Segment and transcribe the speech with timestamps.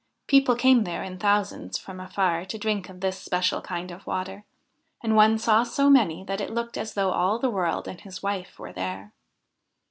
[0.25, 4.45] People came there in thousands from afar to drink of this special kind of water;
[5.03, 8.23] and one saw so many that it looked as though all the world and his
[8.23, 9.13] wife were there.